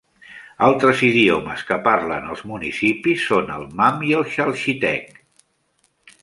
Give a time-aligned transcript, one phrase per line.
[0.67, 5.15] Altres idiomes que parlen als municipis són el Mam i el Chalchitek.